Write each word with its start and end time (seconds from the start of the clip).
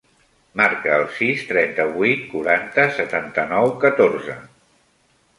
Marca 0.59 0.93
el 0.99 1.03
sis, 1.17 1.43
trenta-vuit, 1.49 2.23
quaranta, 2.31 2.85
setanta-nou, 2.95 3.69
catorze. 3.85 4.39